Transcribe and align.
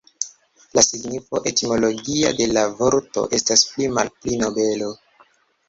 La 0.77 0.83
signifo 0.85 1.41
etimologia 1.51 2.33
de 2.41 2.49
la 2.57 2.65
vorto 2.81 3.27
estas 3.41 3.69
pli 3.75 3.93
malpli 4.01 4.43
"nobelo". 4.43 4.93